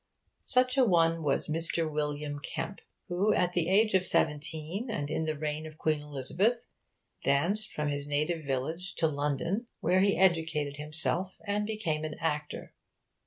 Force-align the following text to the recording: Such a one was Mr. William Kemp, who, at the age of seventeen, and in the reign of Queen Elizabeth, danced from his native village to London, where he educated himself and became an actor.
Such 0.41 0.79
a 0.79 0.83
one 0.83 1.21
was 1.21 1.45
Mr. 1.47 1.87
William 1.87 2.39
Kemp, 2.39 2.81
who, 3.07 3.35
at 3.35 3.53
the 3.53 3.69
age 3.69 3.93
of 3.93 4.03
seventeen, 4.03 4.89
and 4.89 5.11
in 5.11 5.25
the 5.25 5.37
reign 5.37 5.67
of 5.67 5.77
Queen 5.77 6.01
Elizabeth, 6.01 6.67
danced 7.23 7.71
from 7.71 7.87
his 7.89 8.07
native 8.07 8.43
village 8.43 8.95
to 8.95 9.05
London, 9.07 9.67
where 9.79 9.99
he 9.99 10.17
educated 10.17 10.77
himself 10.77 11.35
and 11.45 11.67
became 11.67 12.03
an 12.03 12.15
actor. 12.19 12.73